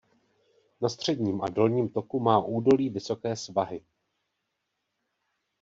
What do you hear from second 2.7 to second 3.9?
vysoké svahy.